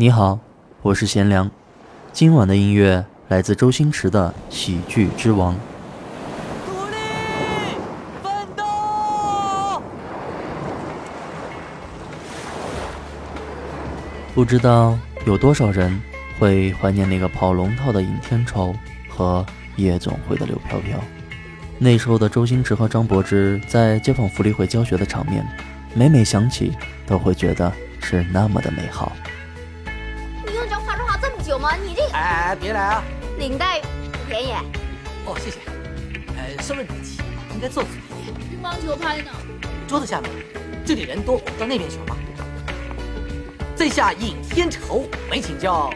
[0.00, 0.38] 你好，
[0.80, 1.50] 我是贤良。
[2.12, 5.52] 今晚的音乐来自周星驰的《喜剧之王》。
[6.68, 6.94] 努力
[8.22, 9.82] 奋斗！
[14.36, 16.00] 不知道有多少人
[16.38, 18.72] 会怀念那个跑龙套的尹天仇
[19.08, 19.44] 和
[19.74, 20.96] 夜总会的刘飘飘。
[21.76, 25.44] 那时候的周星驰和张柏芝在街坊福利会教学的场面，
[25.92, 26.70] 每每想起
[27.04, 29.10] 都会觉得是那么的美好。
[31.48, 31.74] 有吗？
[31.82, 33.02] 你这哎，别来啊！
[33.38, 34.52] 领带不便宜。
[35.24, 35.56] 哦，谢谢。
[36.36, 37.22] 呃，收了你的气，
[37.54, 37.90] 应该坐左
[38.20, 38.36] 一点。
[38.50, 39.30] 乒乓球拍呢？
[39.86, 40.30] 桌子下面。
[40.84, 42.14] 这里人多，我到那边去吧。
[43.74, 45.90] 在下尹天仇，没请教。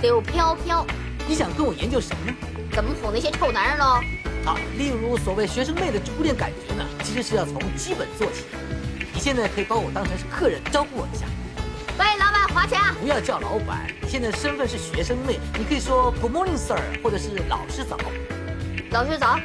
[0.00, 0.86] 柳飘飘，
[1.28, 2.36] 你想跟我研究什么呢？
[2.72, 4.00] 怎么哄那些臭男人喽？
[4.46, 8.46] 啊，例如所谓学生妹的初恋感觉呢，其实是要从基本做起。
[9.12, 11.26] 你现在可以把我当成是客人，招呼我一下。
[12.50, 12.94] 花钱啊。
[13.00, 17.96] 不要叫老板，现在身份是学生妹，你可以说 Good morning, sir，或者是老师早。
[18.90, 19.38] 老师早。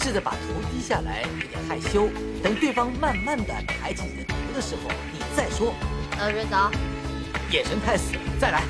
[0.00, 0.38] 试着把头
[0.70, 2.08] 低下来，有点害羞。
[2.42, 5.74] 等对方慢慢的抬起你的头的时候，你再说。
[6.18, 6.70] 老师早。
[7.50, 8.62] 眼神太死了，再来。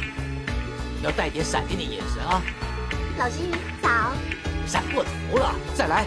[1.03, 2.43] 要带点闪电的眼神啊。
[3.19, 3.37] 老师
[3.83, 3.89] 早。
[4.67, 6.07] 闪过头了，再来。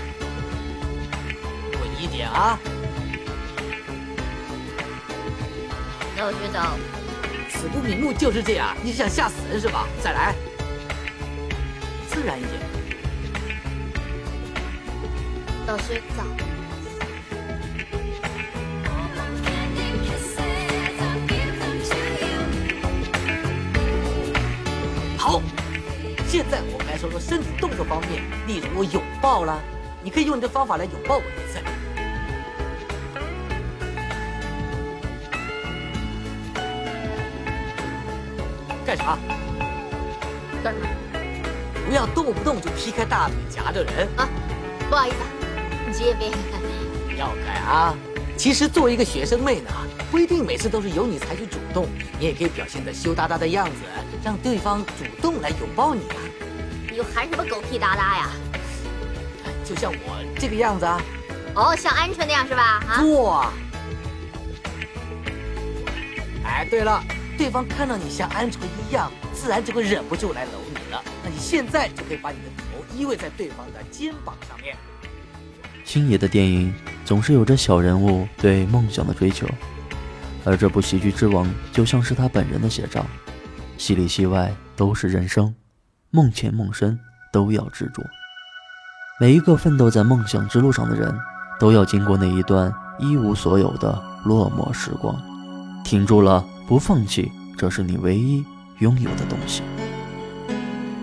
[1.73, 2.59] 稳一点啊。
[6.17, 6.77] 老师早，
[7.61, 8.75] 死不瞑目就是这样。
[8.81, 9.87] 你是想吓死人是吧？
[10.01, 10.33] 再来，
[12.09, 12.53] 自然一点。
[15.67, 16.23] 老师早。
[25.15, 25.39] 好，
[26.27, 29.59] 现在我们来说说身体动作方面，例如拥抱啦，
[30.01, 31.59] 你可以用你的方法来拥抱我一次。
[38.91, 39.17] 干啥？
[40.61, 40.87] 干什么？
[41.87, 44.27] 不要动不动就劈开大腿夹着人啊！
[44.89, 45.15] 不好意思，
[45.97, 46.29] 这边。
[47.17, 47.95] 要改啊！
[48.35, 49.71] 其实作为一个学生妹呢，
[50.11, 51.87] 不一定每次都是由你采取主动，
[52.19, 53.71] 你也可以表现的羞答答的样子，
[54.25, 56.17] 让对方主动来拥抱你啊！
[56.89, 58.29] 你又喊什么狗屁哒哒呀？
[59.63, 61.01] 就像我这个样子啊！
[61.55, 62.83] 哦，像鹌鹑那样是吧？
[62.89, 63.01] 啊！
[63.05, 63.53] 哇！
[66.43, 67.01] 哎，对了。
[67.37, 71.03] 对方看到你像鹌鹑一样，自然就会忍不住来搂你了。
[71.23, 74.75] 那你现在就可以把你的头依偎在对方的肩膀上面。
[75.83, 79.47] 星爷的电影总是有着小人物对梦想的追求，
[80.45, 83.05] 而这部《喜剧之王》就像是他本人的写照，
[83.77, 85.53] 戏里戏外都是人生，
[86.11, 86.97] 梦前梦深
[87.33, 88.03] 都要执着。
[89.19, 91.13] 每一个奋斗在梦想之路上的人，
[91.59, 95.19] 都要经过那一段一无所有的落寞时光，
[95.83, 96.45] 挺住了。
[96.71, 98.45] 不放弃，这是你唯一
[98.79, 99.61] 拥有的东西。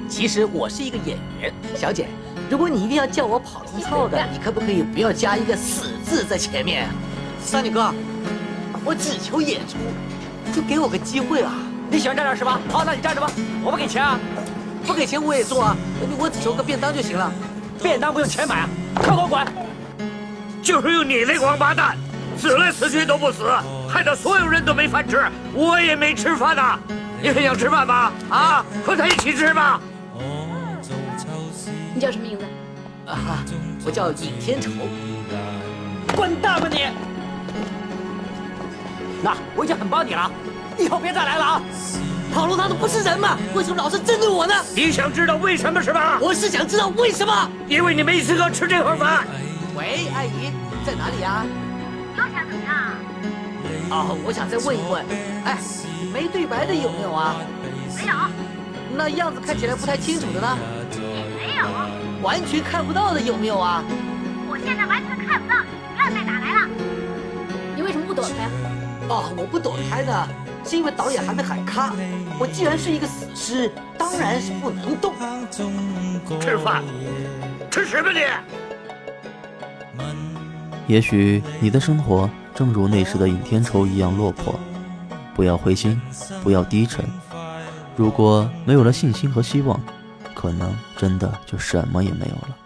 [0.08, 2.06] 其实我是一个演员，小姐，
[2.48, 6.88] 如果你一定要叫我跑龙套的， 你可不可以不要加一个死字在前面？
[7.42, 7.92] 三女哥，
[8.82, 9.76] 我只求演出，
[10.54, 11.52] 就给我个机会啊！
[11.90, 12.58] 你喜欢站这是吧？
[12.70, 13.30] 好，那你站着吧，
[13.62, 14.18] 我不给钱啊，
[14.86, 15.76] 不给钱我也做啊，
[16.18, 17.30] 我只求个便当就行了。
[17.82, 19.46] 便当不用钱买啊，快给我滚！
[20.62, 21.94] 就是用你那个王八蛋，
[22.38, 23.44] 死来死去都不死。
[24.16, 25.22] 所有人都没饭吃，
[25.54, 26.78] 我也没吃饭呐。
[27.20, 28.12] 你很想吃饭吧？
[28.30, 29.80] 啊，和他一起吃吧。
[31.94, 32.44] 你叫什么名字？
[33.06, 33.44] 啊，
[33.84, 34.70] 我叫尹天仇。
[36.16, 36.86] 滚蛋吧你！
[39.22, 40.30] 那我已经很帮你了，
[40.78, 41.62] 以后别再来了啊。
[42.32, 43.36] 跑龙套的不是人吗？
[43.54, 44.54] 为什么老是针对我呢？
[44.74, 46.18] 你想知道为什么是吧？
[46.20, 47.50] 我是想知道为什么。
[47.68, 49.26] 因为你没资格吃这盒饭。
[49.76, 50.52] 喂，阿姨，
[50.86, 51.44] 在哪里啊？
[53.90, 55.04] 哦，我想再问一问，
[55.44, 55.56] 哎，
[56.12, 57.36] 没对白的有没有啊？
[57.96, 58.14] 没有。
[58.96, 60.58] 那样子看起来不太清楚的呢？
[60.92, 61.66] 也没有。
[62.22, 63.82] 完全看不到的有没有啊？
[64.48, 66.68] 我现在完全看不到你，不要再打来了。
[67.76, 68.48] 你为什么不躲开？
[69.08, 70.28] 哦，我不躲开呢，
[70.64, 71.92] 是因为导演还没喊咔。
[72.38, 75.14] 我既然是一个死尸，当然是不能动。
[76.40, 76.82] 吃饭？
[77.70, 78.20] 吃什么你？
[80.86, 82.28] 也许你的生活。
[82.58, 84.58] 正如那时的尹天仇一样落魄，
[85.32, 86.02] 不要灰心，
[86.42, 87.08] 不要低沉。
[87.94, 89.80] 如果没有了信心和希望，
[90.34, 92.56] 可能真的就什么也没有了。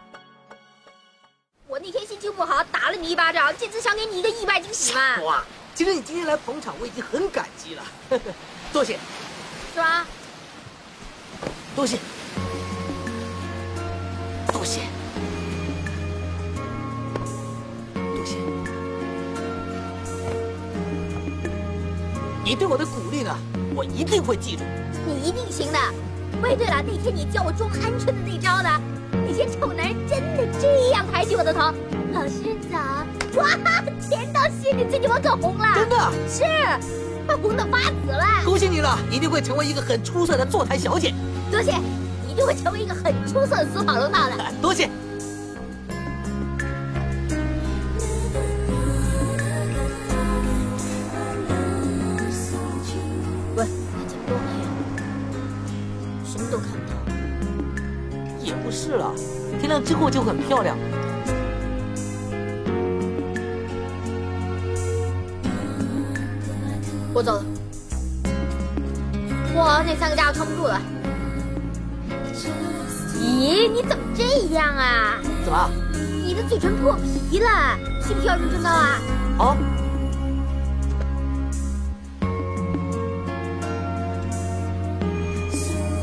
[1.68, 5.20] 我那天心情不好，打了你一巴掌，这次想给你一个意外惊喜嘛。
[5.24, 5.44] 哇，
[5.74, 7.82] 其实你今天来捧场，我已经很感激了，
[8.72, 8.98] 多谢。
[9.74, 10.06] 是吧？
[11.76, 11.98] 多谢，
[14.54, 14.80] 多谢。
[22.44, 23.30] 你对我的鼓励呢，
[23.72, 24.64] 我一定会记住。
[25.06, 25.78] 你一定行的。
[26.42, 28.68] 喂，对了，那天你教我装鹌鹑的那招呢？
[29.12, 31.72] 那些臭男人真的这样抬起我的头？
[32.12, 32.78] 老师早！
[33.40, 33.48] 哇，
[34.00, 35.72] 甜到心里，最近我可红了。
[35.74, 35.96] 真的？
[36.28, 36.42] 是，
[37.26, 38.24] 快红的发紫了。
[38.44, 41.14] 恭喜你了，一定会成为一个很出色的坐台小姐。
[41.48, 41.70] 多谢，
[42.28, 44.36] 一定会成为一个很出色的死跑龙套的。
[44.60, 44.90] 多谢。
[59.84, 60.76] 之后就很漂亮。
[67.14, 67.44] 我走了。
[69.54, 70.80] 哇，那三个家伙撑不住了。
[73.20, 74.24] 咦，你怎么这
[74.54, 75.20] 样啊？
[75.44, 75.70] 怎么？
[76.24, 76.96] 你的嘴唇破
[77.30, 78.98] 皮了，需不需要润唇膏啊？
[79.36, 79.56] 好。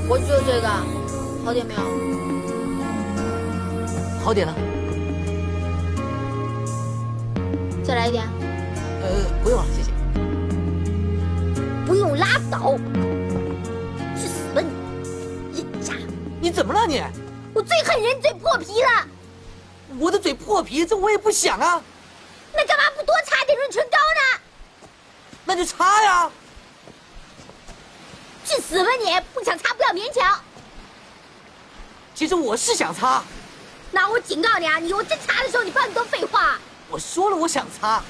[0.07, 0.67] 我就这个，
[1.43, 2.08] 好点没有？
[4.29, 4.53] 好点了。
[7.83, 8.23] 再来一点。
[9.01, 9.89] 呃，不用了，谢谢。
[11.83, 12.77] 不用拉倒，
[14.15, 14.69] 去死吧你！
[15.57, 15.95] 人渣！
[16.39, 17.03] 你怎么了你？
[17.55, 19.07] 我最恨人嘴破皮了。
[19.97, 21.81] 我的嘴破皮，这我也不想啊。
[22.53, 24.41] 那干嘛不多擦点润唇膏呢？
[25.43, 26.29] 那就擦呀。
[28.45, 29.05] 去死吧你！
[29.33, 30.39] 不想擦不要勉强。
[32.13, 33.23] 其实我是想擦。
[33.99, 36.57] 那我警告你啊，你我真擦的时候，你不要多废话。
[36.87, 38.01] 我说了我想擦。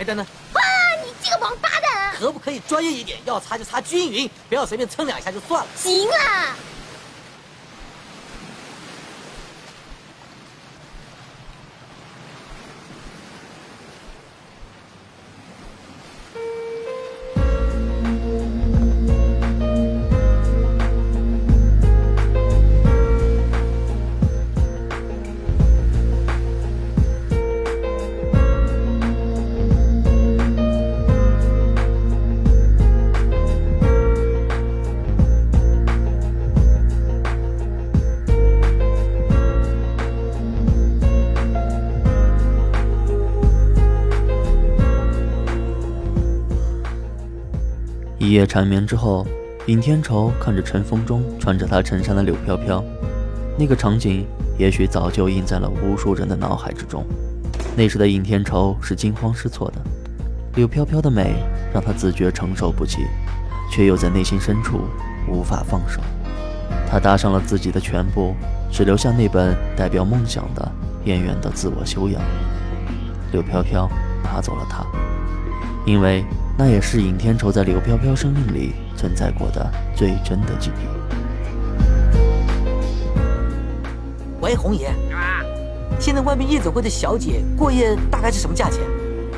[0.00, 0.26] 哎，等等。
[0.26, 0.60] 啊！
[1.04, 2.12] 你这个王八蛋！
[2.18, 3.20] 可不可以专业一点？
[3.24, 5.70] 要擦就擦均匀，不要随便蹭两下就算了。
[5.76, 6.51] 行了。
[48.32, 49.26] 一夜缠绵之后，
[49.66, 52.82] 尹天仇看着尘风中穿着他衬衫的柳飘飘，
[53.58, 54.26] 那个场景
[54.56, 57.04] 也许早就印在了无数人的脑海之中。
[57.76, 59.82] 那时的尹天仇是惊慌失措的，
[60.54, 61.44] 柳飘飘的美
[61.74, 63.00] 让他自觉承受不起，
[63.70, 64.80] 却又在内心深处
[65.28, 66.00] 无法放手。
[66.90, 68.34] 他搭上了自己的全部，
[68.70, 70.72] 只留下那本代表梦想的
[71.04, 72.18] 演员的自我修养。
[73.30, 73.86] 柳飘飘
[74.24, 74.86] 拿走了他，
[75.86, 76.24] 因为。
[76.54, 80.86] 那也是尹天仇在柳飘飘生命里存在过的最真的记忆。
[84.42, 85.42] 喂，红爷，是吧？
[85.98, 88.80] 现在外面夜总会的小姐过夜大概是什么价钱？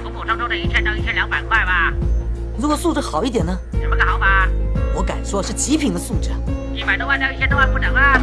[0.02, 1.94] 普普通通的一千到一千两百块吧。
[2.58, 3.56] 如果素质好一点呢？
[3.80, 4.48] 什么个好法？
[4.92, 6.30] 我敢说是极品的素质。
[6.74, 8.20] 一百多万到一千多万不等啊！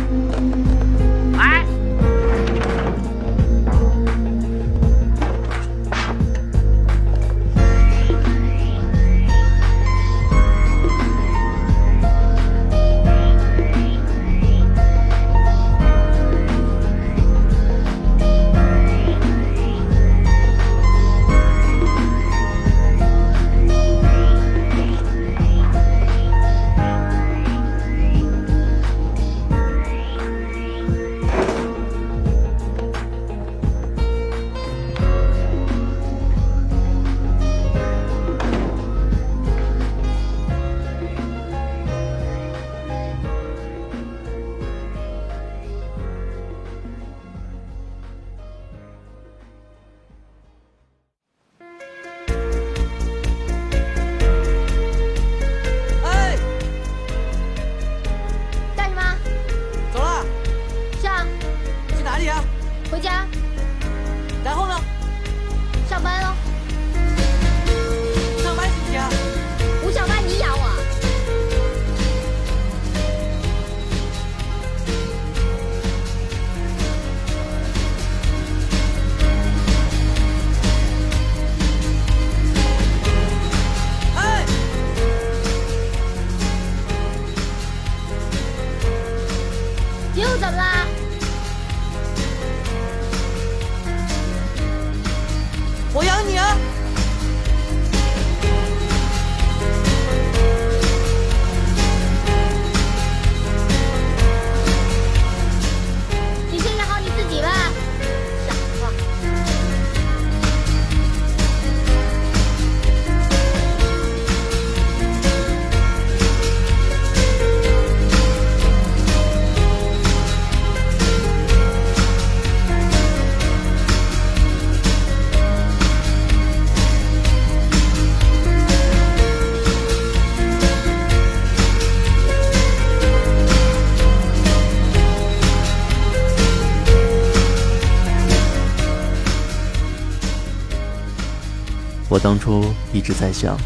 [142.32, 143.58] 当初一直在想，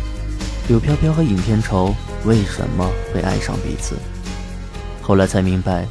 [0.68, 1.94] 柳飘飘和尹天仇
[2.26, 3.96] 为什么会爱上彼此？
[5.04, 5.86] 后来才明白，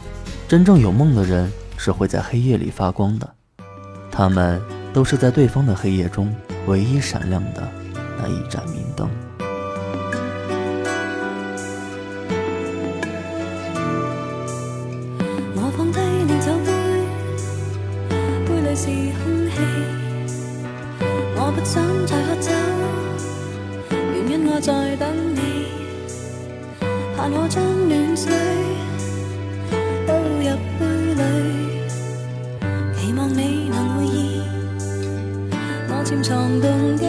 [0.49, 3.33] 真正有梦的人是会在黑夜里发光的，
[4.11, 4.61] 他们
[4.93, 6.35] 都是在对方的黑夜中
[6.67, 7.63] 唯一闪亮的
[8.19, 8.61] 那一盏
[33.25, 34.43] 望你能会意。
[35.89, 37.07] 我潜藏动机，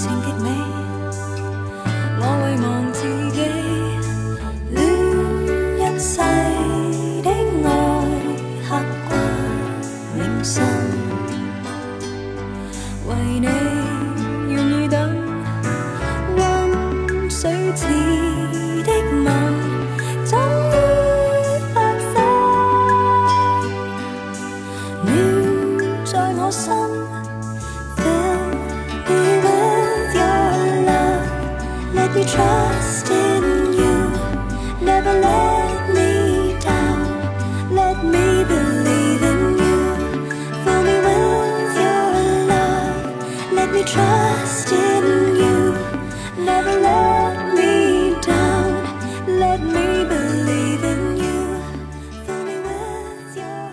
[0.00, 0.39] 情。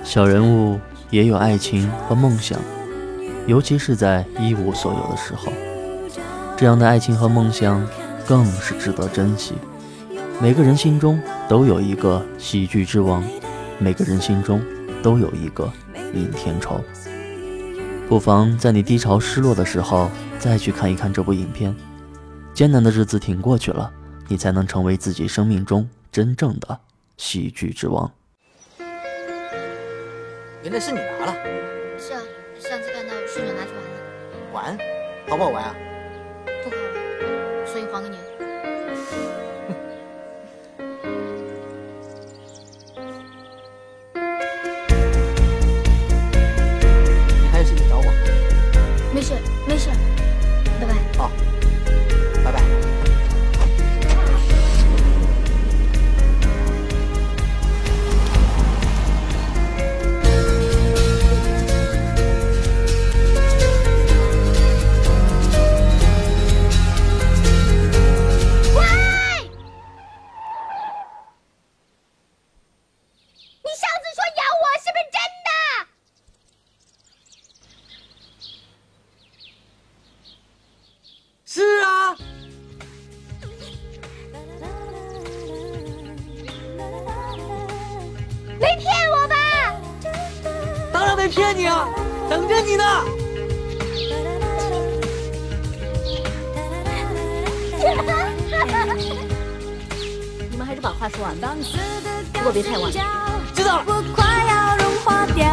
[0.04, 0.80] 小人物
[1.12, 2.58] 也有爱情和梦想，
[3.46, 5.54] 尤其是在一无所有的时候，
[6.58, 7.88] 这样的爱情和梦想
[8.28, 9.56] 更是值得珍惜。
[10.42, 13.24] 每个人心中都有一个喜剧之王，
[13.80, 14.62] 每个人心中
[15.02, 15.72] 都有一个
[16.14, 16.82] 尹天仇。
[18.10, 21.74] 不妨在你低潮、失落的时候，再去看一看这部影片。
[22.54, 23.92] 艰难的日子挺过去了，
[24.28, 26.80] 你才能成为自己生命中真正的
[27.16, 28.12] 喜剧之王。
[30.64, 31.34] 原来是你拿了。
[31.98, 32.22] 是啊，
[32.60, 33.70] 上次看到顺手拿去
[34.54, 34.78] 玩了。
[34.78, 34.78] 玩？
[35.30, 35.76] 好不好玩啊？
[91.30, 91.88] 骗你啊！
[92.30, 92.84] 等着你呢。
[100.50, 101.56] 你们还是把话说完吧，
[102.34, 102.92] 不过别太晚。
[103.54, 103.84] 知道了。
[103.88, 105.46] 我快要融化掉，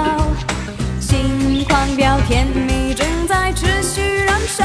[1.01, 4.65] 心狂飙，甜蜜正在持续燃烧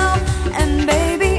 [0.57, 1.38] ，And baby。